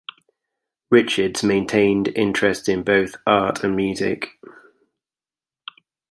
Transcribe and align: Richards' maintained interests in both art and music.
Richards' 0.89 1.43
maintained 1.43 2.07
interests 2.07 2.67
in 2.67 2.81
both 2.81 3.17
art 3.27 3.63
and 3.63 3.75
music. 3.75 4.29